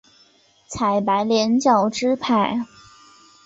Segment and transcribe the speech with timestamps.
[0.65, 2.65] 采白莲教支派。